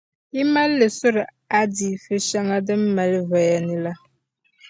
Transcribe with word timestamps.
yi 0.35 0.43
mali 0.53 0.75
li 0.81 0.87
n-surila 0.89 1.23
aziifu 1.59 2.13
shɛŋa 2.27 2.57
din 2.67 2.83
mali 2.95 3.19
voya 3.29 3.57
ni 3.67 3.75
la. 3.83 3.91